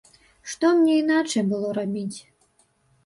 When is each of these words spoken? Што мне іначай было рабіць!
Што 0.53 0.71
мне 0.79 0.95
іначай 1.01 1.45
было 1.53 1.67
рабіць! 1.81 2.17